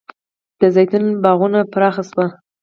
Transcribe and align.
د 0.59 0.61
زیتون 0.75 1.05
باغونه 1.23 1.59
پراخ 1.73 1.95
شوي؟ 2.09 2.27